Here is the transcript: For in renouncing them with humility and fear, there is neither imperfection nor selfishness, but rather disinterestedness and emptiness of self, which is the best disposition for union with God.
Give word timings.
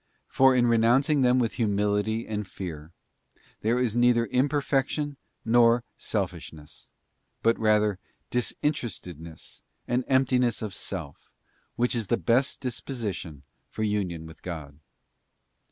For 0.27 0.55
in 0.55 0.65
renouncing 0.65 1.21
them 1.21 1.37
with 1.37 1.53
humility 1.61 2.25
and 2.25 2.47
fear, 2.47 2.91
there 3.59 3.77
is 3.77 3.95
neither 3.95 4.25
imperfection 4.31 5.15
nor 5.45 5.83
selfishness, 5.95 6.87
but 7.43 7.55
rather 7.59 7.99
disinterestedness 8.31 9.61
and 9.87 10.03
emptiness 10.07 10.63
of 10.63 10.73
self, 10.73 11.29
which 11.75 11.93
is 11.93 12.07
the 12.07 12.17
best 12.17 12.61
disposition 12.61 13.43
for 13.69 13.83
union 13.83 14.25
with 14.25 14.41
God. 14.41 14.79